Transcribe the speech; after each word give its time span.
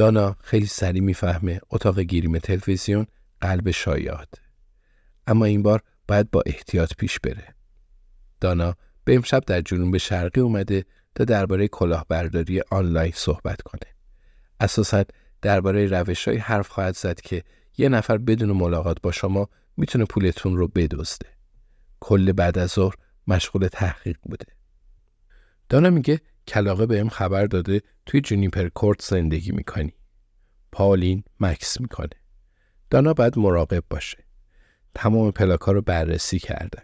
دانا 0.00 0.36
خیلی 0.40 0.66
سریع 0.66 1.02
می‌فهمه 1.02 1.60
اتاق 1.70 2.00
گیریم 2.00 2.38
تلویزیون 2.38 3.06
قلب 3.40 3.70
شایعات. 3.70 4.28
اما 5.26 5.44
این 5.44 5.62
بار 5.62 5.82
باید 6.08 6.30
با 6.30 6.42
احتیاط 6.46 6.92
پیش 6.98 7.20
بره. 7.20 7.54
دانا 8.40 8.74
به 9.04 9.14
امشب 9.14 9.44
در 9.46 9.60
جنوب 9.60 9.96
شرقی 9.96 10.40
اومده 10.40 10.84
تا 11.14 11.24
درباره 11.24 11.68
کلاهبرداری 11.68 12.60
آنلاین 12.70 13.12
صحبت 13.14 13.62
کنه. 13.62 13.94
اساسا 14.60 15.04
درباره 15.42 15.86
روش 15.86 16.28
های 16.28 16.36
حرف 16.36 16.68
خواهد 16.68 16.96
زد 16.96 17.20
که 17.20 17.42
یه 17.78 17.88
نفر 17.88 18.18
بدون 18.18 18.52
ملاقات 18.52 18.96
با 19.02 19.12
شما 19.12 19.48
می‌تونه 19.76 20.04
پولتون 20.04 20.56
رو 20.56 20.68
بدزده. 20.68 21.28
کل 22.00 22.32
بعد 22.32 22.58
از 22.58 22.70
ظهر 22.70 22.94
مشغول 23.26 23.68
تحقیق 23.68 24.16
بوده. 24.22 24.46
دانا 25.70 25.90
میگه 25.90 26.20
کلاقه 26.48 26.86
بهم 26.86 27.08
خبر 27.08 27.46
داده 27.46 27.82
توی 28.06 28.20
جونیپر 28.20 28.68
کورت 28.68 29.02
زندگی 29.02 29.52
می‌کنی. 29.52 29.94
پالین 30.72 31.24
مکس 31.40 31.80
می‌کنه. 31.80 32.10
دانا 32.90 33.12
باید 33.12 33.38
مراقب 33.38 33.84
باشه. 33.90 34.18
تمام 34.94 35.30
پلاکا 35.30 35.72
رو 35.72 35.82
بررسی 35.82 36.38
کردن. 36.38 36.82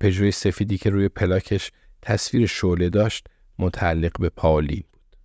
پژوی 0.00 0.30
سفیدی 0.30 0.78
که 0.78 0.90
روی 0.90 1.08
پلاکش 1.08 1.72
تصویر 2.02 2.46
شعله 2.46 2.88
داشت 2.88 3.26
متعلق 3.58 4.20
به 4.20 4.28
پالین 4.28 4.84
بود. 4.92 5.16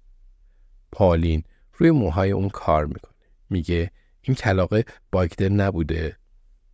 پالین 0.91 1.43
روی 1.77 1.91
موهای 1.91 2.31
اون 2.31 2.49
کار 2.49 2.85
می‌کنه. 2.85 3.13
میگه 3.49 3.91
این 4.21 4.35
کلاقه 4.35 4.85
باگدر 5.11 5.49
نبوده. 5.49 6.17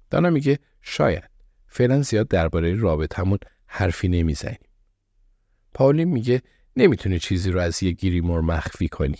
دانا 0.09 0.29
میگه 0.29 0.59
شاید. 0.81 1.29
فعلا 1.67 2.01
زیاد 2.01 2.27
درباره 2.27 2.75
رابطمون 2.75 3.39
حرفی 3.67 4.07
نمی‌زنیم. 4.07 4.68
پاولین 5.73 6.07
میگه 6.07 6.41
نمی‌تونی 6.75 7.19
چیزی 7.19 7.51
رو 7.51 7.59
از 7.59 7.83
یه 7.83 7.91
گیریمور 7.91 8.41
مخفی 8.41 8.87
کنی. 8.87 9.17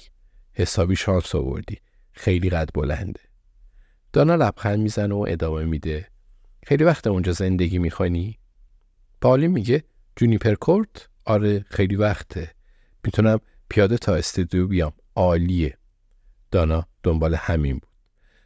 حسابی 0.53 0.95
شانس 0.95 1.35
آوردی. 1.35 1.77
خیلی 2.11 2.49
قد 2.49 2.69
بلنده. 2.73 3.19
دانا 4.13 4.35
لبخند 4.35 4.79
می‌زنه 4.79 5.15
و 5.15 5.25
ادامه 5.29 5.65
میده. 5.65 6.07
خیلی 6.67 6.83
وقت 6.83 7.07
اونجا 7.07 7.31
زندگی 7.31 7.77
می‌خوانی؟ 7.79 8.39
پاولین 9.21 9.51
میگه 9.51 9.83
جونیپر 10.15 10.53
کورت؟ 10.53 11.09
آره 11.25 11.65
خیلی 11.69 11.95
وقته. 11.95 12.51
می‌تونم 13.03 13.39
پیاده 13.69 13.97
تا 13.97 14.15
استودیو 14.15 14.67
بیام. 14.67 14.93
عالیه. 15.15 15.77
دانا 16.51 16.85
دنبال 17.03 17.35
همین 17.35 17.73
بود. 17.73 17.89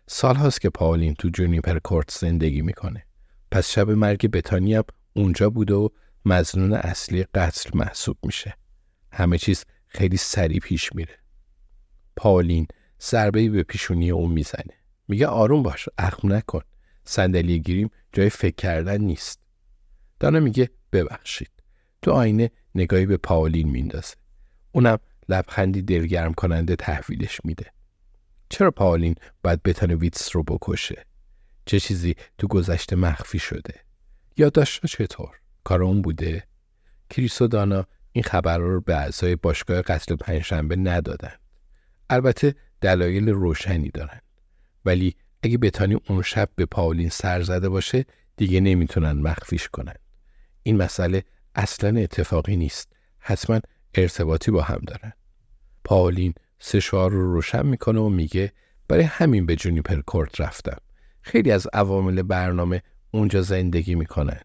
سال 0.08 0.36
هاست 0.36 0.62
که 0.62 0.70
پاولین 0.70 1.14
تو 1.14 1.30
جونیپر 1.30 1.80
کورت 1.80 2.12
زندگی 2.12 2.62
می‌کنه. 2.62 3.06
پس 3.52 3.70
شب 3.70 3.90
مرگ 3.90 4.32
بتانی 4.32 4.76
هم 4.76 4.84
اونجا 5.14 5.50
بوده 5.50 5.74
و 5.74 5.90
مزنون 6.26 6.74
اصلی 6.74 7.24
قتل 7.24 7.70
محسوب 7.74 8.18
میشه. 8.24 8.58
همه 9.12 9.38
چیز 9.38 9.66
خیلی 9.88 10.18
سریع 10.18 10.60
پیش 10.60 10.96
میره. 10.96 11.18
پاولین 12.16 12.68
ضربه 13.02 13.50
به 13.50 13.64
پیشونی 13.64 14.12
اون 14.12 14.32
می‌زنه. 14.32 14.74
میگه 15.08 15.28
آروم 15.28 15.64
باش، 15.64 15.90
اخم 15.98 16.34
نکن. 16.34 16.62
صندلی 17.06 17.60
گیریم 17.60 17.90
جای 18.14 18.30
فکر 18.30 18.56
کردن 18.56 19.02
نیست. 19.02 19.40
دانا 20.20 20.40
میگه 20.40 20.70
ببخشید. 20.92 21.52
تو 22.02 22.12
آینه 22.12 22.52
نگاهی 22.76 23.06
به 23.06 23.18
پاولین 23.18 23.70
میندازه. 23.70 24.16
اونم 24.72 25.00
لبخندی 25.30 25.82
دلگرم 25.82 26.34
کننده 26.34 26.76
تحویلش 26.76 27.40
میده. 27.44 27.66
چرا 28.50 28.72
پاولین 28.72 29.16
باید 29.44 29.64
بتن 29.64 29.92
ویتس 29.92 30.36
رو 30.36 30.44
بکشه؟ 30.44 31.06
چه 31.66 31.80
چیزی 31.80 32.16
تو 32.38 32.48
گذشته 32.48 32.96
مخفی 32.96 33.40
شده؟ 33.40 33.74
یادداشتها 34.38 34.88
چطور؟ 34.88 35.43
کار 35.64 35.84
اون 35.84 36.02
بوده؟ 36.02 36.44
کریس 37.10 37.42
و 37.42 37.48
دانا 37.48 37.86
این 38.12 38.24
خبر 38.24 38.58
رو 38.58 38.82
به 38.82 38.96
اعضای 38.96 39.36
باشگاه 39.36 39.82
قتل 39.82 40.16
پنجشنبه 40.16 40.76
ندادند. 40.76 41.40
البته 42.10 42.56
دلایل 42.82 43.30
روشنی 43.30 43.90
دارند. 43.90 44.22
ولی 44.86 45.16
اگه 45.44 45.58
بتانی 45.58 45.98
اون 46.10 46.22
شب 46.22 46.50
به 46.56 46.66
پاولین 46.66 47.10
سر 47.10 47.42
زده 47.42 47.70
باشه 47.70 48.06
دیگه 48.38 48.60
نمی‌تونن 48.60 49.12
مخفیش 49.12 49.70
کنن. 49.70 49.96
این 50.64 50.78
مسئله 50.78 51.24
اصلا 51.56 52.00
اتفاقی 52.00 52.56
نیست. 52.56 52.94
حتما 53.20 53.60
ارتباطی 53.94 54.52
با 54.52 54.62
هم 54.62 54.82
دارن. 54.88 55.14
پاولین 55.84 56.34
سشوار 56.60 57.12
رو 57.12 57.34
روشن 57.34 57.66
می‌کنه 57.66 58.00
و 58.00 58.10
میگه 58.10 58.52
برای 58.88 59.04
همین 59.04 59.46
به 59.46 59.56
جونیپر 59.56 60.02
کورت 60.02 60.42
رفتم. 60.42 60.78
خیلی 61.22 61.52
از 61.52 61.68
عوامل 61.74 62.22
برنامه 62.22 62.82
اونجا 63.12 63.42
زندگی 63.42 63.96
می‌کنن. 63.96 64.40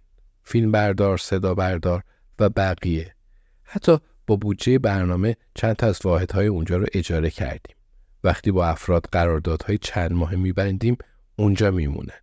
فیلم 0.48 0.72
بردار، 0.72 1.18
صدا 1.18 1.54
بردار 1.54 2.02
و 2.38 2.48
بقیه. 2.48 3.14
حتی 3.62 3.98
با 4.26 4.36
بودجه 4.36 4.78
برنامه 4.78 5.36
چند 5.54 5.76
تا 5.76 5.86
از 5.86 6.00
واحدهای 6.04 6.46
اونجا 6.46 6.76
رو 6.76 6.86
اجاره 6.92 7.30
کردیم. 7.30 7.76
وقتی 8.24 8.50
با 8.50 8.66
افراد 8.66 9.08
قراردادهای 9.12 9.78
چند 9.78 10.12
ماه 10.12 10.34
میبندیم 10.34 10.96
اونجا 11.36 11.70
میمونن. 11.70 12.20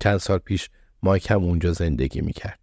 چند 0.00 0.16
سال 0.18 0.38
پیش 0.38 0.70
مایک 1.02 1.30
هم 1.30 1.44
اونجا 1.44 1.72
زندگی 1.72 2.20
می‌کرد. 2.20 2.58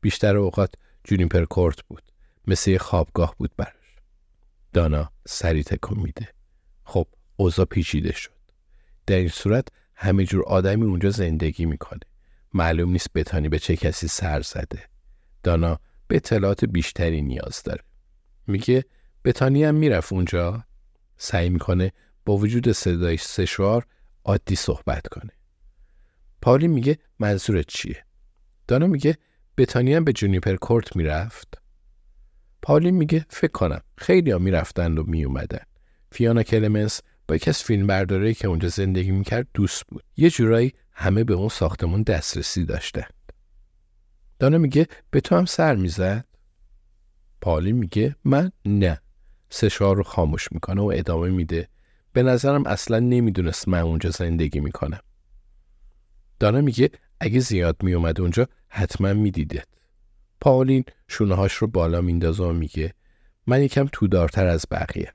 بیشتر 0.00 0.36
اوقات 0.36 0.74
جونیپر 1.04 1.44
کورت 1.44 1.82
بود. 1.82 2.02
مثل 2.46 2.76
خوابگاه 2.76 3.34
بود 3.38 3.50
براش. 3.56 3.96
دانا 4.72 5.10
سری 5.26 5.62
تکون 5.62 5.98
میده. 5.98 6.28
خب 6.84 7.06
اوضاع 7.36 7.66
پیچیده 7.66 8.12
شد. 8.12 8.30
در 9.06 9.16
این 9.16 9.28
صورت 9.28 9.68
همه 9.94 10.24
جور 10.24 10.44
آدمی 10.44 10.84
اونجا 10.84 11.10
زندگی 11.10 11.66
می‌کنه. 11.66 12.00
معلوم 12.54 12.90
نیست 12.90 13.12
بتانی 13.14 13.48
به 13.48 13.58
چه 13.58 13.76
کسی 13.76 14.08
سر 14.08 14.40
زده. 14.40 14.82
دانا 15.42 15.80
به 16.08 16.16
اطلاعات 16.16 16.64
بیشتری 16.64 17.22
نیاز 17.22 17.62
داره. 17.62 17.82
میگه 18.46 18.84
بتانی 19.24 19.64
هم 19.64 19.74
می‌رفت 19.74 20.12
اونجا 20.12 20.64
سعی 21.16 21.48
می‌کنه 21.48 21.92
با 22.24 22.36
وجود 22.36 22.72
صدای 22.72 23.16
سشوار 23.16 23.86
عادی 24.24 24.56
صحبت 24.56 25.08
کنه. 25.08 25.30
پاولی 26.42 26.68
میگه 26.68 26.98
منظورت 27.18 27.66
چیه؟ 27.68 28.04
دانا 28.68 28.86
میگه 28.86 29.18
بتانی 29.56 29.94
هم 29.94 30.04
به 30.04 30.12
جونیپر 30.12 30.56
کورت 30.56 30.96
می‌رفت. 30.96 31.62
پاولی 32.62 32.90
میگه 32.90 33.26
فکر 33.28 33.52
کنم 33.52 33.80
خیلی 33.98 34.30
ها 34.30 34.38
می‌رفتن 34.38 34.98
و 34.98 35.02
میومدن. 35.02 35.64
فیانا 36.12 36.42
کلمنس 36.42 37.00
با 37.28 37.34
یکی 37.36 37.50
از 37.50 37.62
فیلم 37.62 37.86
برداره 37.86 38.34
که 38.34 38.48
اونجا 38.48 38.68
زندگی 38.68 39.10
می‌کرد 39.10 39.46
دوست 39.54 39.86
بود. 39.86 40.04
یه 40.16 40.30
جورایی 40.30 40.72
همه 40.92 41.24
به 41.24 41.34
اون 41.34 41.48
ساختمون 41.48 42.02
دسترسی 42.02 42.64
داشتند. 42.64 43.14
دانا 44.38 44.58
میگه 44.58 44.86
به 45.10 45.20
تو 45.20 45.36
هم 45.36 45.44
سر 45.44 45.74
می‌زد؟ 45.74 46.24
پالی 47.40 47.72
میگه 47.72 48.16
من 48.24 48.52
نه. 48.64 49.00
سشار 49.50 49.96
رو 49.96 50.02
خاموش 50.02 50.52
می‌کنه 50.52 50.80
و 50.80 50.92
ادامه 50.94 51.30
میده 51.30 51.68
به 52.12 52.22
نظرم 52.22 52.66
اصلا 52.66 52.98
نمی‌دونست 52.98 53.68
من 53.68 53.80
اونجا 53.80 54.10
زندگی 54.10 54.60
می‌کنم. 54.60 55.00
دانا 56.40 56.60
میگه 56.60 56.90
اگه 57.20 57.40
زیاد 57.40 57.76
میومد 57.82 58.20
اونجا 58.20 58.48
حتما 58.68 59.12
میدیدت. 59.12 59.66
پاولین 60.40 60.84
شونه 61.08 61.48
رو 61.58 61.66
بالا 61.66 62.00
میندازه 62.00 62.44
و 62.44 62.52
میگه 62.52 62.94
من 63.46 63.62
یکم 63.62 63.88
تودارتر 63.92 64.46
از 64.46 64.64
بقیه. 64.70 65.12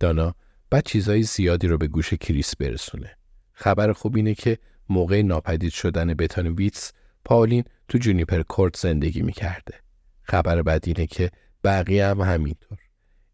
دانا 0.00 0.34
بعد 0.72 0.86
چیزای 0.86 1.22
زیادی 1.22 1.66
رو 1.66 1.78
به 1.78 1.88
گوش 1.88 2.14
کریس 2.14 2.56
برسونه. 2.56 3.16
خبر 3.52 3.92
خوب 3.92 4.16
اینه 4.16 4.34
که 4.34 4.58
موقع 4.88 5.22
ناپدید 5.22 5.72
شدن 5.72 6.14
بتان 6.14 6.46
ویتس 6.46 6.92
پاولین 7.24 7.64
تو 7.88 7.98
جونیپر 7.98 8.42
کورت 8.42 8.76
زندگی 8.76 9.22
می‌کرده. 9.22 9.74
خبر 10.22 10.62
بعد 10.62 10.84
اینه 10.86 11.06
که 11.06 11.30
بقیه 11.64 12.06
هم 12.06 12.20
همینطور. 12.20 12.78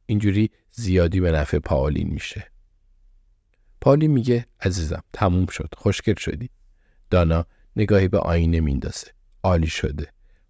اینجوری 0.06 0.50
زیادی 0.72 1.20
به 1.20 1.32
نفع 1.32 1.58
پاولین 1.58 2.08
میشه. 2.08 2.50
پاولین 3.80 4.10
میگه 4.10 4.46
عزیزم 4.60 5.02
تموم 5.12 5.46
شد. 5.46 5.68
خوشگل 5.76 6.14
شدی. 6.14 6.50
دانا 7.10 7.46
نگاهی 7.76 8.08
به 8.08 8.18
آینه 8.18 8.60
میندازه. 8.60 9.06
عالی 9.42 9.66
شده. 9.66 10.06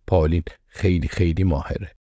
پاولین 0.06 0.42
خیلی 0.66 1.08
خیلی 1.08 1.44
ماهره. 1.44 1.97